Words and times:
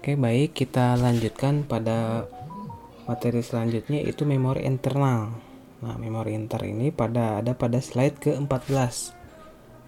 Oke, 0.00 0.16
baik, 0.16 0.56
kita 0.56 0.96
lanjutkan 0.96 1.68
pada 1.68 2.24
materi 3.04 3.44
selanjutnya 3.44 4.00
itu 4.00 4.24
memori 4.24 4.64
internal. 4.64 5.28
Nah, 5.84 6.00
memori 6.00 6.32
inter 6.32 6.64
ini 6.64 6.88
pada 6.88 7.44
ada 7.44 7.52
pada 7.52 7.84
slide 7.84 8.16
ke-14. 8.16 9.12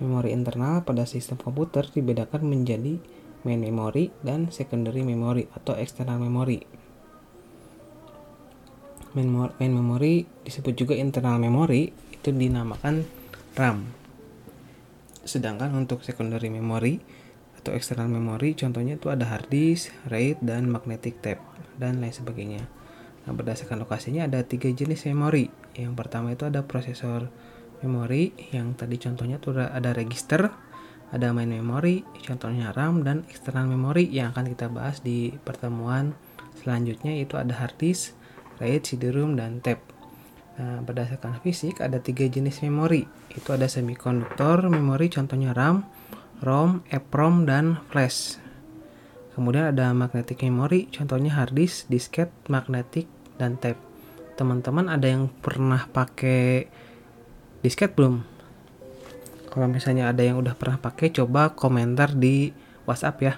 Memori 0.05 0.37
internal 0.37 0.85
pada 0.85 1.09
sistem 1.09 1.41
komputer 1.41 1.89
dibedakan 1.89 2.45
menjadi 2.45 3.01
main 3.49 3.57
memory 3.57 4.13
dan 4.21 4.53
secondary 4.53 5.01
memory 5.01 5.49
atau 5.57 5.81
external 5.81 6.21
memory. 6.21 6.61
Main, 9.17 9.33
main 9.33 9.73
memory 9.73 10.29
disebut 10.45 10.77
juga 10.77 10.93
internal 10.93 11.41
memory 11.41 11.89
itu 12.13 12.29
dinamakan 12.29 13.09
RAM. 13.57 13.89
Sedangkan 15.25 15.73
untuk 15.73 16.05
secondary 16.05 16.53
memory 16.53 17.01
atau 17.63 17.79
external 17.79 18.11
memory 18.11 18.59
contohnya 18.59 18.99
itu 18.99 19.07
ada 19.07 19.31
hard 19.31 19.47
disk, 19.47 19.95
RAID, 20.11 20.43
dan 20.43 20.67
magnetic 20.67 21.23
tape 21.23 21.39
dan 21.79 22.03
lain 22.03 22.11
sebagainya. 22.11 22.67
Nah, 23.23 23.33
berdasarkan 23.39 23.79
lokasinya 23.87 24.27
ada 24.27 24.43
tiga 24.43 24.67
jenis 24.67 25.07
memori. 25.07 25.47
Yang 25.79 25.95
pertama 25.95 26.35
itu 26.35 26.43
ada 26.43 26.67
prosesor 26.67 27.31
memori 27.87 28.35
yang 28.51 28.75
tadi 28.75 28.99
contohnya 28.99 29.39
itu 29.39 29.55
ada 29.55 29.95
register, 29.95 30.51
ada 31.15 31.31
main 31.31 31.51
memory, 31.51 32.03
contohnya 32.27 32.75
RAM 32.75 33.07
dan 33.07 33.23
external 33.31 33.71
memory 33.71 34.11
yang 34.11 34.35
akan 34.35 34.51
kita 34.51 34.67
bahas 34.67 34.99
di 34.99 35.31
pertemuan 35.47 36.19
selanjutnya 36.63 37.15
itu 37.15 37.39
ada 37.39 37.55
hard 37.55 37.79
disk, 37.79 38.19
RAID, 38.59 38.83
CD-ROM 38.91 39.39
dan 39.39 39.63
tape. 39.63 39.83
Nah, 40.59 40.83
berdasarkan 40.85 41.41
fisik 41.41 41.81
ada 41.81 42.03
tiga 42.03 42.27
jenis 42.27 42.61
memori. 42.67 43.07
Itu 43.33 43.55
ada 43.55 43.71
semikonduktor 43.71 44.67
memori 44.69 45.09
contohnya 45.09 45.55
RAM, 45.55 45.87
ROM, 46.43 46.83
EPROM 46.91 47.47
dan 47.47 47.79
flash. 47.89 48.43
Kemudian 49.33 49.73
ada 49.73 49.95
magnetic 49.97 50.43
memory, 50.45 50.91
contohnya 50.93 51.33
hard 51.39 51.55
disk, 51.57 51.89
disket, 51.89 52.29
magnetic, 52.51 53.07
dan 53.41 53.57
tape. 53.57 53.81
Teman-teman 54.37 54.91
ada 54.91 55.07
yang 55.09 55.31
pernah 55.31 55.89
pakai 55.89 56.67
disket 57.63 57.95
belum? 57.97 58.27
Kalau 59.49 59.71
misalnya 59.71 60.11
ada 60.11 60.21
yang 60.21 60.43
udah 60.43 60.59
pernah 60.59 60.83
pakai, 60.83 61.15
coba 61.15 61.55
komentar 61.55 62.13
di 62.13 62.51
WhatsApp 62.85 63.17
ya. 63.23 63.35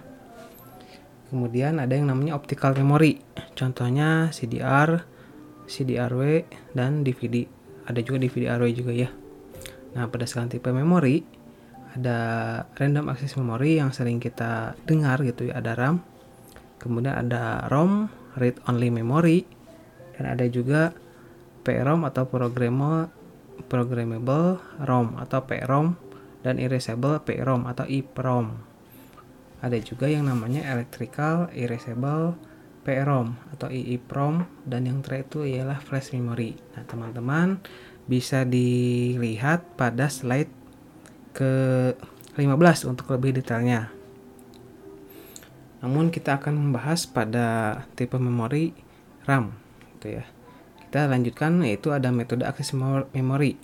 Kemudian 1.29 1.83
ada 1.83 1.93
yang 1.93 2.09
namanya 2.09 2.39
optical 2.39 2.73
memory, 2.73 3.21
contohnya 3.59 4.33
CDR, 4.33 5.05
CDRW, 5.67 6.47
dan 6.73 7.05
DVD. 7.05 7.45
Ada 7.85 8.01
juga 8.01 8.23
DVD-RW 8.23 8.67
juga 8.73 8.93
ya. 8.95 9.11
Nah, 9.95 10.07
berdasarkan 10.11 10.51
tipe 10.51 10.71
memori, 10.71 11.44
ada 11.95 12.19
random 12.75 13.11
access 13.11 13.39
memory 13.39 13.79
yang 13.79 13.95
sering 13.95 14.19
kita 14.19 14.75
dengar 14.87 15.23
gitu 15.23 15.51
ya. 15.51 15.63
Ada 15.63 15.73
RAM 15.79 16.03
kemudian 16.83 17.17
ada 17.17 17.65
ROM 17.73 18.11
read 18.37 18.59
only 18.69 18.93
memory 18.93 19.47
dan 20.19 20.37
ada 20.37 20.45
juga 20.51 20.93
PROM 21.65 22.05
atau 22.05 22.29
programmable 22.29 23.09
programmable 23.71 24.61
ROM 24.83 25.17
atau 25.17 25.41
PROM 25.47 25.97
dan 26.45 26.61
erasable 26.61 27.25
PROM 27.25 27.65
atau 27.65 27.89
EPROM 27.89 28.75
ada 29.65 29.81
juga 29.81 30.13
yang 30.13 30.29
namanya 30.29 30.61
electrical 30.77 31.49
erasable 31.57 32.37
PROM 32.85 33.33
atau 33.57 33.73
EEPROM 33.73 34.45
dan 34.69 34.85
yang 34.85 35.01
terakhir 35.01 35.33
itu 35.33 35.41
ialah 35.57 35.81
flash 35.81 36.13
memory. 36.13 36.53
Nah 36.77 36.85
teman-teman 36.85 37.65
bisa 38.05 38.45
dilihat 38.45 39.65
pada 39.81 40.13
slide 40.13 40.53
ke 41.35 41.53
15 42.39 42.91
untuk 42.91 43.11
lebih 43.11 43.43
detailnya. 43.43 43.91
Namun 45.85 46.09
kita 46.09 46.41
akan 46.41 46.55
membahas 46.57 47.05
pada 47.05 47.83
tipe 47.93 48.17
memori 48.17 48.73
RAM 49.29 49.53
gitu 49.99 50.17
ya. 50.17 50.25
Kita 50.89 51.11
lanjutkan 51.11 51.61
yaitu 51.67 51.91
ada 51.91 52.09
metode 52.15 52.47
akses 52.47 52.73
memori. 53.13 53.59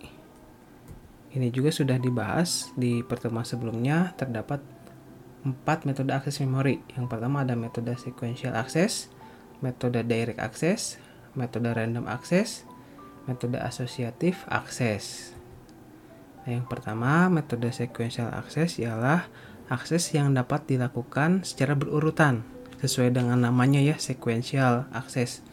Ini 1.31 1.49
juga 1.55 1.71
sudah 1.71 1.97
dibahas 1.97 2.75
di 2.75 3.07
pertemuan 3.07 3.47
sebelumnya 3.47 4.13
terdapat 4.19 4.59
empat 5.47 5.87
metode 5.87 6.11
akses 6.13 6.43
memori. 6.43 6.83
Yang 6.93 7.07
pertama 7.07 7.47
ada 7.47 7.55
metode 7.55 7.95
sequential 7.97 8.53
access, 8.53 9.09
metode 9.63 10.03
direct 10.05 10.43
access, 10.43 10.99
metode 11.33 11.71
random 11.71 12.11
access, 12.11 12.67
metode 13.25 13.57
asosiatif 13.57 14.45
access. 14.51 15.33
Nah, 16.45 16.51
yang 16.57 16.65
pertama, 16.65 17.29
metode 17.29 17.69
sequential 17.69 18.33
access 18.33 18.81
ialah 18.81 19.29
akses 19.71 20.11
yang 20.17 20.33
dapat 20.35 20.67
dilakukan 20.67 21.47
secara 21.47 21.79
berurutan 21.79 22.43
sesuai 22.81 23.13
dengan 23.13 23.45
namanya 23.45 23.79
ya 23.79 24.01
sequential 24.01 24.89
access. 24.91 25.45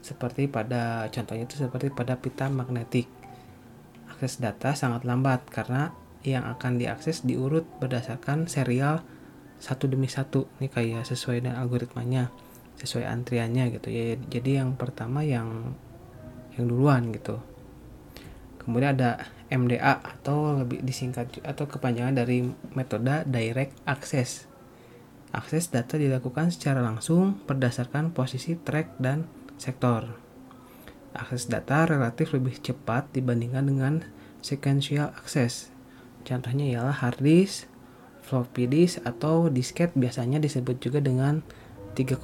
Seperti 0.00 0.48
pada 0.48 1.06
contohnya 1.12 1.44
itu 1.44 1.60
seperti 1.60 1.92
pada 1.92 2.16
pita 2.16 2.48
magnetik. 2.48 3.04
Akses 4.08 4.40
data 4.40 4.72
sangat 4.72 5.04
lambat 5.04 5.44
karena 5.52 5.92
yang 6.24 6.44
akan 6.48 6.76
diakses 6.80 7.24
diurut 7.24 7.64
berdasarkan 7.80 8.48
serial 8.48 9.04
satu 9.60 9.92
demi 9.92 10.08
satu. 10.08 10.48
Ini 10.56 10.72
kayak 10.72 11.04
sesuai 11.04 11.44
dengan 11.44 11.60
algoritmanya, 11.60 12.32
sesuai 12.80 13.04
antriannya 13.04 13.76
gitu 13.76 13.88
ya. 13.92 14.16
Jadi 14.16 14.56
yang 14.56 14.74
pertama 14.80 15.20
yang 15.20 15.76
yang 16.56 16.64
duluan 16.64 17.12
gitu. 17.12 17.38
Kemudian 18.60 18.96
ada 18.96 19.28
MDA 19.50 19.98
atau 19.98 20.54
lebih 20.54 20.80
disingkat 20.86 21.42
atau 21.42 21.66
kepanjangan 21.66 22.14
dari 22.22 22.46
metode 22.72 23.26
direct 23.26 23.74
access. 23.82 24.46
Akses 25.30 25.70
data 25.70 25.94
dilakukan 25.94 26.50
secara 26.50 26.82
langsung 26.82 27.38
berdasarkan 27.46 28.10
posisi 28.10 28.58
track 28.58 28.98
dan 28.98 29.26
sektor. 29.58 30.06
Akses 31.14 31.50
data 31.50 31.86
relatif 31.86 32.34
lebih 32.34 32.58
cepat 32.62 33.10
dibandingkan 33.14 33.66
dengan 33.66 33.94
sequential 34.42 35.10
access. 35.14 35.70
Contohnya 36.26 36.66
ialah 36.66 36.94
hard 36.98 37.22
disk, 37.22 37.70
floppy 38.26 38.66
disk 38.70 39.02
atau 39.02 39.50
disket 39.50 39.94
biasanya 39.94 40.42
disebut 40.42 40.78
juga 40.82 40.98
dengan 41.02 41.42
3,5. 41.94 42.22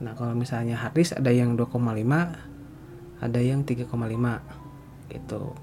Nah, 0.00 0.12
kalau 0.16 0.34
misalnya 0.34 0.78
hard 0.78 0.94
disk 0.98 1.14
ada 1.14 1.30
yang 1.30 1.54
2,5, 1.54 1.78
ada 3.20 3.40
yang 3.40 3.62
3,5 3.62 4.59
itu 5.12 5.54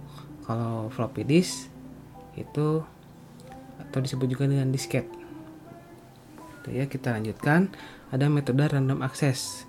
kalau 0.44 0.92
floppy 0.92 1.24
disk 1.28 1.72
itu 2.38 2.84
atau 3.78 4.00
disebut 4.00 4.28
juga 4.30 4.46
dengan 4.48 4.70
disket 4.70 5.08
itu 6.68 6.84
ya 6.84 6.86
kita 6.92 7.16
lanjutkan. 7.16 7.72
Ada 8.12 8.28
metode 8.28 8.68
random 8.68 9.00
access. 9.00 9.64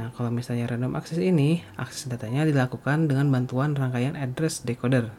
Nah 0.00 0.08
kalau 0.16 0.32
misalnya 0.32 0.64
random 0.64 0.96
access 0.96 1.20
ini 1.20 1.60
akses 1.76 2.08
datanya 2.08 2.48
dilakukan 2.48 3.04
dengan 3.04 3.28
bantuan 3.28 3.76
rangkaian 3.76 4.16
address 4.16 4.64
decoder. 4.64 5.12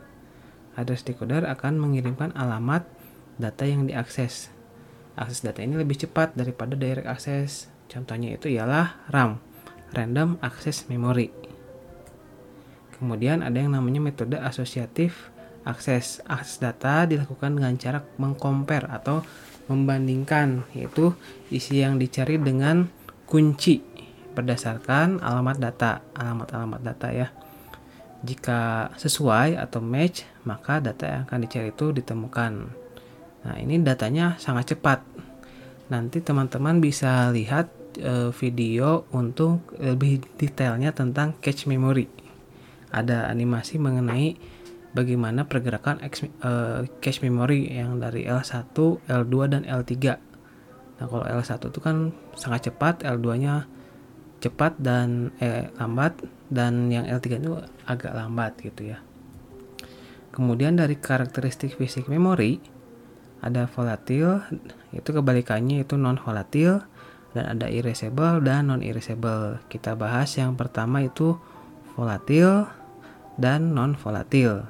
Address 0.74 1.06
decoder 1.06 1.46
akan 1.46 1.78
mengirimkan 1.78 2.34
alamat 2.34 2.90
data 3.38 3.70
yang 3.70 3.86
diakses. 3.86 4.50
Akses 5.14 5.46
data 5.46 5.62
ini 5.62 5.78
lebih 5.78 6.02
cepat 6.02 6.34
daripada 6.34 6.74
direct 6.74 7.06
access. 7.06 7.70
Contohnya 7.86 8.34
itu 8.34 8.50
ialah 8.50 9.06
RAM 9.14 9.38
random 9.94 10.42
access 10.42 10.90
memory 10.90 11.30
Kemudian 13.03 13.44
ada 13.44 13.59
yang 13.59 13.75
namanya 13.75 14.00
metode 14.00 14.40
asosiatif 14.40 15.28
akses. 15.68 16.24
Akses 16.24 16.64
data 16.64 17.03
dilakukan 17.03 17.59
dengan 17.59 17.75
cara 17.75 18.00
mengcompare 18.16 18.88
atau 18.88 19.19
membandingkan 19.68 20.64
yaitu 20.72 21.12
isi 21.52 21.84
yang 21.84 22.00
dicari 22.00 22.40
dengan 22.40 22.88
kunci 23.28 23.84
berdasarkan 24.31 25.19
alamat 25.19 25.59
data, 25.59 26.00
alamat-alamat 26.16 26.80
data 26.80 27.08
ya. 27.12 27.28
Jika 28.24 28.96
sesuai 28.96 29.59
atau 29.59 29.84
match, 29.84 30.24
maka 30.47 30.80
data 30.80 31.03
yang 31.03 31.22
akan 31.28 31.40
dicari 31.44 31.75
itu 31.75 31.92
ditemukan. 31.92 32.53
Nah, 33.44 33.56
ini 33.59 33.84
datanya 33.84 34.40
sangat 34.40 34.80
cepat. 34.80 35.03
Nanti 35.92 36.24
teman-teman 36.24 36.80
bisa 36.80 37.36
lihat 37.36 37.68
e, 38.00 38.31
video 38.31 39.04
untuk 39.12 39.75
lebih 39.75 40.24
detailnya 40.39 40.95
tentang 40.95 41.36
cache 41.44 41.68
memory 41.68 42.23
ada 42.94 43.28
animasi 43.28 43.81
mengenai 43.81 44.38
bagaimana 44.94 45.50
pergerakan 45.50 46.00
uh, 46.45 46.86
cache 47.01 47.25
memory 47.25 47.74
yang 47.74 47.98
dari 47.98 48.30
L1, 48.30 48.78
L2 49.10 49.36
dan 49.50 49.62
L3. 49.66 49.94
Nah, 51.01 51.06
kalau 51.10 51.25
L1 51.25 51.51
itu 51.57 51.80
kan 51.81 52.13
sangat 52.38 52.69
cepat, 52.69 53.01
L2-nya 53.01 53.66
cepat 54.40 54.78
dan 54.78 55.34
eh, 55.42 55.72
lambat 55.81 56.19
dan 56.54 56.94
yang 56.94 57.10
L3 57.10 57.42
itu 57.42 57.57
agak 57.90 58.13
lambat 58.13 58.62
gitu 58.62 58.94
ya. 58.94 59.01
Kemudian 60.30 60.78
dari 60.78 60.98
karakteristik 60.98 61.78
fisik 61.78 62.06
memori 62.06 62.62
ada 63.44 63.68
volatil, 63.68 64.39
itu 64.96 65.10
kebalikannya 65.10 65.84
itu 65.84 66.00
non 66.00 66.16
volatil 66.16 66.80
dan 67.34 67.57
ada 67.57 67.68
erasable 67.68 68.39
dan 68.46 68.69
non 68.69 68.86
erasable. 68.86 69.60
Kita 69.68 69.98
bahas 69.98 70.31
yang 70.38 70.54
pertama 70.56 71.01
itu 71.04 71.36
volatil 71.98 72.68
dan 73.38 73.74
non 73.74 73.97
volatil. 73.97 74.65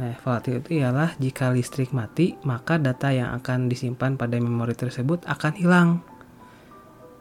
Nah, 0.00 0.16
volatil 0.24 0.64
itu 0.64 0.80
ialah 0.80 1.12
jika 1.20 1.52
listrik 1.52 1.92
mati, 1.92 2.32
maka 2.48 2.80
data 2.80 3.12
yang 3.12 3.36
akan 3.36 3.68
disimpan 3.68 4.16
pada 4.16 4.40
memori 4.40 4.72
tersebut 4.72 5.28
akan 5.28 5.52
hilang. 5.60 5.90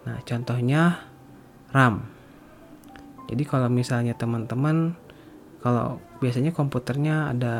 Nah, 0.08 0.18
contohnya 0.24 1.04
RAM. 1.76 2.08
Jadi 3.30 3.44
kalau 3.46 3.70
misalnya 3.70 4.16
teman-teman 4.16 4.96
kalau 5.60 6.00
biasanya 6.24 6.56
komputernya 6.56 7.36
ada 7.36 7.56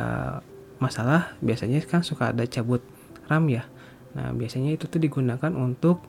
masalah, 0.80 1.36
biasanya 1.44 1.84
kan 1.84 2.02
suka 2.02 2.32
ada 2.32 2.48
cabut 2.48 2.80
RAM 3.28 3.52
ya. 3.52 3.68
Nah, 4.16 4.32
biasanya 4.34 4.74
itu 4.74 4.88
tuh 4.88 5.04
digunakan 5.04 5.52
untuk 5.52 6.02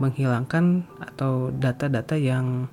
menghilangkan 0.00 0.88
atau 0.98 1.54
data-data 1.54 2.18
yang 2.18 2.66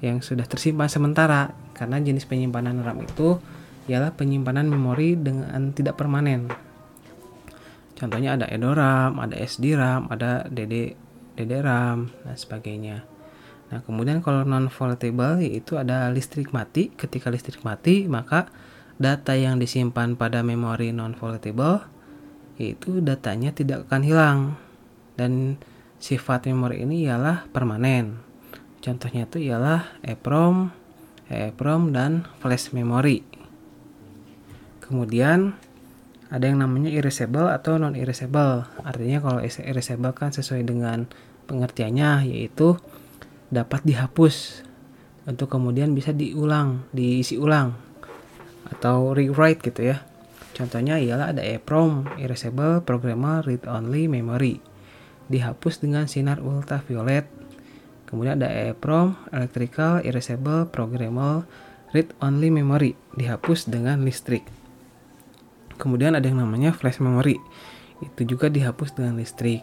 yang 0.00 0.24
sudah 0.24 0.48
tersimpan 0.48 0.88
sementara 0.88 1.52
karena 1.80 1.96
jenis 1.96 2.28
penyimpanan 2.28 2.84
RAM 2.84 3.00
itu 3.00 3.40
ialah 3.88 4.12
penyimpanan 4.12 4.68
memori 4.68 5.16
dengan 5.16 5.72
tidak 5.72 5.96
permanen. 5.96 6.52
Contohnya 7.96 8.36
ada 8.36 8.44
EDORAM, 8.52 9.16
ada 9.16 9.36
SD-RAM, 9.40 10.12
ada 10.12 10.44
DD 10.52 10.92
DD-RAM 11.40 12.12
dan 12.12 12.36
sebagainya. 12.36 12.96
Nah, 13.72 13.80
kemudian 13.86 14.20
kalau 14.20 14.44
non 14.44 14.68
volatile 14.68 15.40
yaitu 15.40 15.80
ada 15.80 16.12
listrik 16.12 16.52
mati. 16.52 16.92
Ketika 16.92 17.32
listrik 17.32 17.64
mati, 17.64 18.04
maka 18.10 18.50
data 19.00 19.32
yang 19.32 19.56
disimpan 19.56 20.20
pada 20.20 20.44
memori 20.44 20.92
non 20.92 21.16
volatile 21.16 21.88
yaitu 22.60 23.00
datanya 23.00 23.56
tidak 23.56 23.88
akan 23.88 24.02
hilang 24.04 24.38
dan 25.16 25.56
sifat 25.96 26.44
memori 26.52 26.84
ini 26.84 27.08
ialah 27.08 27.48
permanen. 27.48 28.20
Contohnya 28.84 29.24
itu 29.28 29.40
ialah 29.40 30.00
EEPROM, 30.04 30.72
EEPROM 31.30 31.94
dan 31.94 32.26
flash 32.42 32.74
memory. 32.74 33.22
Kemudian 34.82 35.54
ada 36.30 36.46
yang 36.46 36.62
namanya 36.62 36.90
erasable 36.90 37.46
atau 37.50 37.78
non 37.78 37.94
erasable. 37.94 38.66
Artinya 38.82 39.18
kalau 39.22 39.40
erasable 39.42 40.10
kan 40.14 40.34
sesuai 40.34 40.66
dengan 40.66 41.06
pengertiannya 41.46 42.30
yaitu 42.30 42.78
dapat 43.50 43.82
dihapus 43.82 44.66
untuk 45.26 45.50
kemudian 45.50 45.94
bisa 45.94 46.14
diulang, 46.14 46.86
diisi 46.94 47.38
ulang 47.38 47.74
atau 48.70 49.14
rewrite 49.14 49.70
gitu 49.70 49.90
ya. 49.94 50.06
Contohnya 50.54 51.00
ialah 51.00 51.32
ada 51.32 51.42
EEPROM, 51.42 52.20
erasable 52.20 52.82
programmable 52.84 53.48
read 53.48 53.64
only 53.64 54.06
memory. 54.06 54.60
Dihapus 55.30 55.80
dengan 55.80 56.10
sinar 56.10 56.42
ultraviolet. 56.42 57.39
Kemudian 58.10 58.42
ada 58.42 58.50
EEPROM, 58.50 59.30
electrical 59.30 60.02
erasable 60.02 60.66
programmable 60.66 61.46
read 61.94 62.10
only 62.18 62.50
memory. 62.50 62.98
Dihapus 63.14 63.70
dengan 63.70 64.02
listrik. 64.02 64.42
Kemudian 65.78 66.18
ada 66.18 66.26
yang 66.26 66.42
namanya 66.42 66.74
flash 66.74 66.98
memory. 66.98 67.38
Itu 68.02 68.26
juga 68.26 68.50
dihapus 68.50 68.98
dengan 68.98 69.16
listrik. 69.16 69.62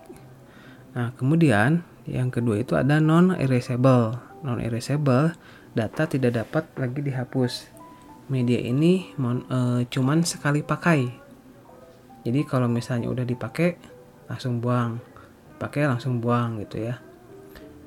Nah, 0.95 1.11
kemudian 1.19 1.83
yang 2.07 2.31
kedua 2.31 2.63
itu 2.63 2.79
ada 2.79 3.03
non 3.03 3.35
erasable. 3.35 4.15
Non 4.41 4.63
erasable 4.63 5.35
data 5.75 6.07
tidak 6.07 6.39
dapat 6.39 6.63
lagi 6.79 7.03
dihapus. 7.03 7.69
Media 8.27 8.59
ini 8.59 9.11
mon, 9.19 9.43
e, 9.47 9.87
cuman 9.87 10.23
sekali 10.23 10.63
pakai. 10.63 11.07
Jadi 12.27 12.43
kalau 12.43 12.67
misalnya 12.67 13.07
udah 13.07 13.23
dipakai 13.23 13.77
langsung 14.27 14.59
buang. 14.59 14.99
Pakai 15.61 15.87
langsung 15.87 16.19
buang 16.19 16.59
gitu 16.59 16.81
ya. 16.81 17.06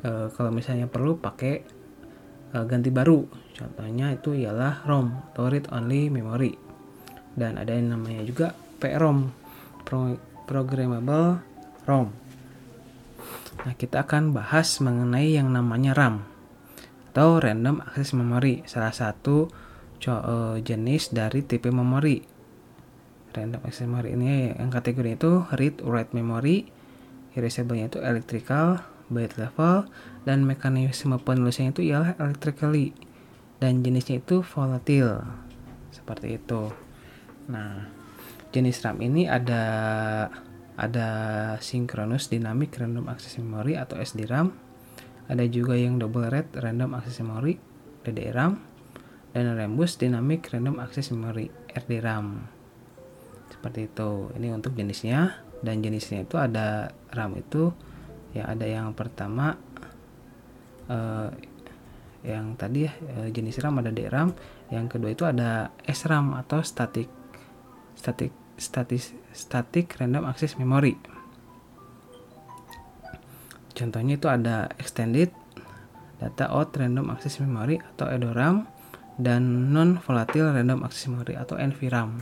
E, 0.01 0.33
kalau 0.33 0.51
misalnya 0.53 0.89
perlu 0.89 1.21
pakai 1.21 1.55
e, 2.53 2.57
ganti 2.65 2.89
baru. 2.89 3.25
Contohnya 3.57 4.13
itu 4.17 4.33
ialah 4.33 4.85
ROM 4.89 5.33
atau 5.33 5.49
read 5.53 5.69
only 5.73 6.09
memory. 6.09 6.57
Dan 7.37 7.61
ada 7.61 7.73
yang 7.77 7.95
namanya 7.95 8.25
juga 8.25 8.57
PROM 8.81 9.31
Pro 9.85 10.17
Programmable 10.51 11.39
ROM. 11.87 12.11
Nah 13.61 13.75
kita 13.77 14.03
akan 14.09 14.33
bahas 14.33 14.81
mengenai 14.81 15.37
yang 15.37 15.53
namanya 15.53 15.93
RAM 15.93 16.25
atau 17.11 17.43
Random 17.43 17.83
Access 17.83 18.15
Memory 18.15 18.63
salah 18.71 18.95
satu 18.95 19.51
uh, 20.07 20.57
jenis 20.63 21.11
dari 21.11 21.43
tipe 21.43 21.67
memori 21.69 22.23
Random 23.35 23.61
Access 23.67 23.91
Memory 23.91 24.15
ini 24.15 24.55
yang 24.55 24.71
kategori 24.71 25.19
itu 25.19 25.43
read 25.59 25.83
write 25.83 26.15
memory 26.15 26.71
erasable 27.35 27.79
itu 27.79 27.99
electrical 27.99 28.79
byte 29.11 29.37
level 29.37 29.91
dan 30.25 30.47
mekanisme 30.47 31.19
penulisannya 31.21 31.75
itu 31.75 31.83
ialah 31.91 32.17
electrically 32.17 32.97
dan 33.59 33.85
jenisnya 33.85 34.23
itu 34.23 34.41
volatile 34.47 35.27
seperti 35.91 36.39
itu 36.39 36.71
Nah, 37.51 37.91
jenis 38.55 38.79
RAM 38.87 39.03
ini 39.03 39.27
ada 39.27 39.65
ada 40.79 41.09
synchronous 41.61 42.31
dynamic 42.31 42.73
random 42.79 43.11
access 43.11 43.37
memory 43.43 43.75
atau 43.77 43.99
SDRAM. 43.99 44.55
Ada 45.31 45.45
juga 45.51 45.75
yang 45.79 45.99
double 45.99 46.31
rate 46.31 46.55
random 46.59 46.95
access 46.97 47.23
memory 47.23 47.59
DDRAM 48.07 48.59
dan 49.31 49.45
rambus 49.55 49.99
dynamic 49.99 50.47
random 50.51 50.79
access 50.83 51.11
memory 51.15 51.51
RDRAM. 51.75 52.47
Seperti 53.51 53.91
itu. 53.91 54.33
Ini 54.35 54.55
untuk 54.55 54.75
jenisnya 54.75 55.43
dan 55.61 55.85
jenisnya 55.85 56.25
itu 56.25 56.41
ada 56.41 56.95
RAM 57.13 57.37
itu 57.37 57.75
yang 58.37 58.47
ada 58.47 58.67
yang 58.67 58.89
pertama 58.95 59.59
eh, 60.87 61.31
yang 62.21 62.55
tadi 62.61 62.85
ya 62.85 62.93
eh, 62.93 63.29
jenis 63.33 63.59
RAM 63.65 63.81
ada 63.81 63.91
DRAM, 63.91 64.37
yang 64.69 64.87
kedua 64.87 65.11
itu 65.13 65.25
ada 65.25 65.73
SRAM 65.89 66.37
atau 66.37 66.61
static 66.61 67.09
static 67.97 68.33
statis, 68.61 69.17
static 69.33 69.97
random 69.97 70.29
access 70.29 70.61
memory. 70.61 71.01
Contohnya 73.73 74.21
itu 74.21 74.29
ada 74.29 74.69
extended 74.77 75.33
data 76.21 76.53
out 76.53 76.77
random 76.77 77.09
access 77.09 77.41
memory 77.41 77.81
atau 77.81 78.13
EDORAM 78.13 78.69
dan 79.17 79.73
non 79.73 79.97
volatile 80.05 80.53
random 80.53 80.85
access 80.85 81.09
memory 81.09 81.41
atau 81.41 81.57
NVRAM. 81.57 82.21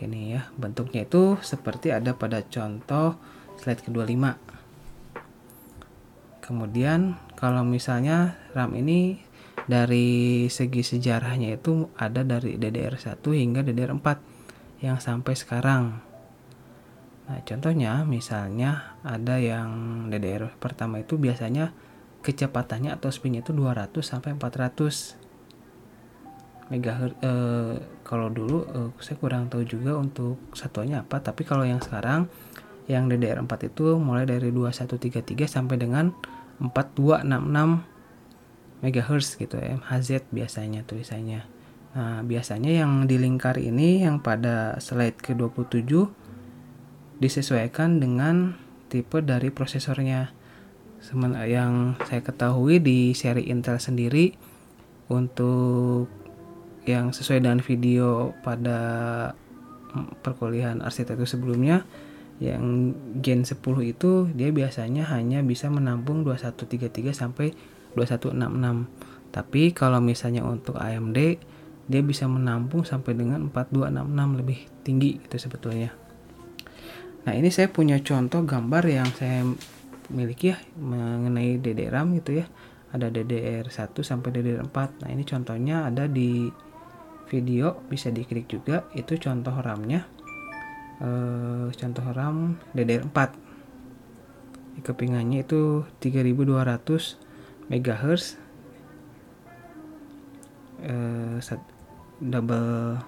Gini 0.00 0.32
ya, 0.32 0.48
bentuknya 0.56 1.04
itu 1.04 1.36
seperti 1.44 1.92
ada 1.92 2.16
pada 2.16 2.40
contoh 2.48 3.20
slide 3.60 3.84
ke-25. 3.84 4.24
Kemudian 6.48 7.20
kalau 7.36 7.60
misalnya 7.60 8.40
RAM 8.56 8.72
ini 8.72 9.20
dari 9.68 10.48
segi 10.48 10.80
sejarahnya 10.80 11.60
itu 11.60 11.92
ada 12.00 12.24
dari 12.24 12.56
DDR1 12.56 13.20
hingga 13.20 13.60
DDR4 13.60 14.08
yang 14.80 14.96
sampai 14.96 15.36
sekarang. 15.36 16.00
Nah, 17.28 17.44
contohnya 17.44 18.00
misalnya 18.08 18.96
ada 19.04 19.36
yang 19.36 19.68
DDR 20.08 20.48
pertama 20.56 21.04
itu 21.04 21.20
biasanya 21.20 21.76
kecepatannya 22.24 22.96
atau 22.96 23.12
speednya 23.12 23.44
itu 23.44 23.52
200 23.52 24.00
sampai 24.00 24.32
400 24.32 26.72
megahertz 26.72 27.20
eh, 27.20 27.76
kalau 28.08 28.32
dulu 28.32 28.64
eh, 28.72 28.88
saya 29.04 29.20
kurang 29.20 29.52
tahu 29.52 29.68
juga 29.68 30.00
untuk 30.00 30.40
satuannya 30.56 31.04
apa 31.04 31.20
tapi 31.20 31.44
kalau 31.44 31.68
yang 31.68 31.84
sekarang 31.84 32.24
yang 32.88 33.12
DDR4 33.12 33.52
itu 33.68 34.00
mulai 34.00 34.24
dari 34.24 34.48
2133 34.48 35.44
sampai 35.44 35.76
dengan 35.76 36.16
4266 36.60 37.82
megahertz 38.78 39.34
gitu 39.38 39.58
ya 39.58 39.78
MHz 39.78 40.30
biasanya 40.30 40.86
tulisannya 40.86 41.58
Nah, 41.96 42.20
biasanya 42.20 42.84
yang 42.84 43.08
di 43.08 43.16
lingkar 43.16 43.56
ini 43.56 44.04
yang 44.04 44.20
pada 44.20 44.76
slide 44.78 45.18
ke-27 45.24 46.06
disesuaikan 47.18 47.98
dengan 47.98 48.54
tipe 48.92 49.24
dari 49.24 49.48
prosesornya. 49.48 50.30
Yang 51.42 51.98
saya 52.06 52.22
ketahui 52.22 52.82
di 52.82 53.14
seri 53.14 53.50
Intel 53.50 53.82
sendiri 53.82 54.34
untuk 55.10 56.10
yang 56.86 57.14
sesuai 57.14 57.42
dengan 57.42 57.62
video 57.66 58.34
pada 58.46 58.78
perkuliahan 60.22 60.84
arsitektur 60.84 61.26
sebelumnya 61.26 61.82
yang 62.38 62.94
Gen 63.18 63.42
10 63.42 63.58
itu 63.82 64.30
dia 64.30 64.50
biasanya 64.54 65.10
hanya 65.10 65.42
bisa 65.42 65.66
menampung 65.70 66.22
2133 66.22 67.10
sampai 67.10 67.54
2166. 67.98 69.34
Tapi 69.34 69.62
kalau 69.74 69.98
misalnya 69.98 70.46
untuk 70.46 70.78
AMD 70.78 71.18
dia 71.88 72.02
bisa 72.04 72.28
menampung 72.28 72.84
sampai 72.84 73.16
dengan 73.16 73.48
4266 73.48 74.38
lebih 74.38 74.58
tinggi 74.84 75.18
itu 75.18 75.36
sebetulnya. 75.40 75.90
Nah 77.24 77.32
ini 77.34 77.48
saya 77.48 77.72
punya 77.72 77.98
contoh 78.04 78.44
gambar 78.44 78.84
yang 78.86 79.08
saya 79.16 79.42
miliki 80.12 80.52
ya 80.52 80.56
mengenai 80.76 81.58
DDR-RAM 81.58 82.16
gitu 82.22 82.44
ya. 82.44 82.46
Ada 82.88 83.12
DDR1 83.12 83.92
sampai 84.00 84.32
DDR4 84.32 85.04
nah 85.04 85.08
ini 85.12 85.24
contohnya 85.28 85.88
ada 85.88 86.08
di 86.08 86.48
video 87.28 87.84
bisa 87.88 88.08
diklik 88.08 88.48
juga. 88.48 88.88
Itu 88.96 89.16
contoh 89.20 89.52
RAM-nya 89.52 90.00
e, 91.00 91.08
contoh 91.74 92.06
RAM 92.12 92.60
DDR4 92.72 93.48
kepingannya 94.82 95.42
itu 95.42 95.82
3200 95.98 97.18
MHz 97.68 98.22
eh, 100.86 101.36
double 102.22 103.02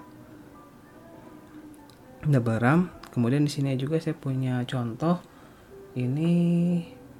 double 2.27 2.59
RAM. 2.59 2.81
Kemudian 3.11 3.43
di 3.43 3.51
sini 3.51 3.75
juga 3.75 3.99
saya 3.99 4.15
punya 4.15 4.63
contoh 4.63 5.19
ini 5.99 6.31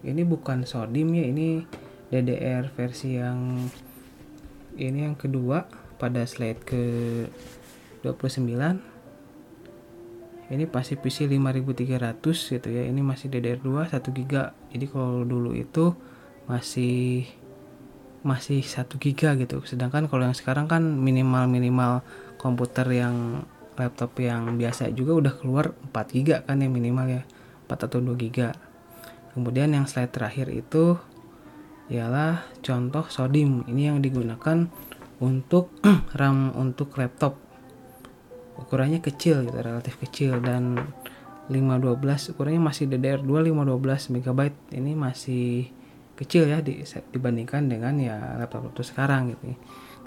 ini 0.02 0.22
bukan 0.24 0.64
sodim 0.64 1.12
ya 1.12 1.26
ini 1.28 1.68
DDR 2.12 2.72
versi 2.72 3.20
yang 3.20 3.68
ini 4.80 5.00
yang 5.04 5.20
kedua 5.20 5.68
pada 6.00 6.24
slide 6.24 6.64
ke 6.64 6.84
29 8.02 8.91
ini 10.52 10.68
pasti 10.68 11.00
PC 11.00 11.32
5300 11.32 12.20
gitu 12.28 12.68
ya. 12.68 12.84
Ini 12.84 13.00
masih 13.00 13.32
DDR2 13.32 13.88
1 13.88 14.04
GB 14.04 14.34
jadi 14.76 14.86
kalau 14.92 15.24
dulu 15.24 15.56
itu 15.56 15.96
masih 16.52 17.26
masih 18.22 18.60
1 18.60 19.00
GB 19.00 19.48
gitu. 19.48 19.64
Sedangkan 19.64 20.12
kalau 20.12 20.28
yang 20.28 20.36
sekarang 20.36 20.68
kan 20.68 20.84
minimal 20.84 21.48
minimal 21.48 22.04
komputer 22.36 22.86
yang 22.92 23.48
laptop 23.80 24.12
yang 24.20 24.60
biasa 24.60 24.92
juga 24.92 25.16
udah 25.16 25.34
keluar 25.40 25.72
4 25.96 26.14
GB 26.20 26.44
kan 26.44 26.60
yang 26.60 26.76
minimal 26.76 27.08
ya. 27.08 27.24
4 27.72 27.88
atau 27.88 28.04
2 28.04 28.20
GB 28.20 28.52
kemudian 29.32 29.72
yang 29.72 29.88
slide 29.88 30.12
terakhir 30.12 30.52
itu 30.52 31.00
ialah 31.92 32.44
contoh 32.64 33.08
sodim. 33.12 33.68
Ini 33.68 33.96
yang 33.96 34.00
digunakan 34.00 34.68
untuk 35.20 35.72
RAM 36.20 36.56
untuk 36.56 36.96
laptop 36.96 37.36
ukurannya 38.62 39.02
kecil 39.02 39.44
gitu 39.46 39.58
relatif 39.58 39.98
kecil. 40.00 40.38
Dan 40.40 40.78
512 41.52 42.32
ukurannya 42.38 42.62
masih 42.62 42.86
DDR2 42.88 43.52
512 43.52 44.14
MB 44.16 44.40
ini 44.78 44.92
masih 44.96 45.68
kecil 46.16 46.48
ya 46.48 46.62
dibandingkan 47.12 47.66
dengan 47.66 47.98
ya 47.98 48.38
laptop-laptop 48.38 48.86
sekarang 48.86 49.34
gitu 49.34 49.58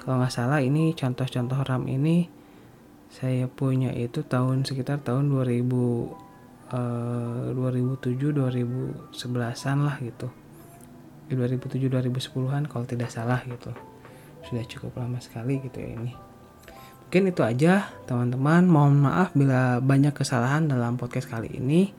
kalau 0.05 0.21
nggak 0.21 0.31
salah 0.31 0.61
ini 0.61 0.93
contoh-contoh 0.95 1.59
RAM 1.65 1.89
ini 1.89 2.29
saya 3.09 3.47
punya 3.47 3.95
itu 3.95 4.27
tahun 4.27 4.67
sekitar 4.67 5.07
tahun 5.07 5.31
2000 5.31 5.65
uh, 6.75 7.55
2007 7.55 8.35
2011an 8.35 9.79
lah 9.87 9.97
gitu. 10.03 10.29
2007 11.31 11.89
2010an 11.89 12.67
kalau 12.67 12.85
tidak 12.85 13.09
salah 13.15 13.39
gitu. 13.47 13.71
Sudah 14.45 14.67
cukup 14.67 14.99
lama 14.99 15.23
sekali 15.23 15.63
gitu 15.63 15.79
ya 15.79 15.95
ini 15.95 16.24
mungkin 17.15 17.31
itu 17.31 17.47
aja 17.47 17.95
teman-teman. 18.11 18.67
Mohon 18.67 19.07
maaf 19.07 19.31
bila 19.39 19.79
banyak 19.79 20.19
kesalahan 20.19 20.67
dalam 20.67 20.99
podcast 20.99 21.31
kali 21.31 21.47
ini. 21.47 21.95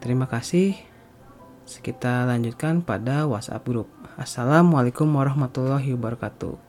Terima 0.00 0.24
kasih. 0.24 0.80
Kita 1.68 2.24
lanjutkan 2.24 2.80
pada 2.80 3.28
WhatsApp 3.28 3.68
grup 3.68 3.92
Assalamualaikum 4.16 5.12
warahmatullahi 5.12 5.92
wabarakatuh 5.92 6.63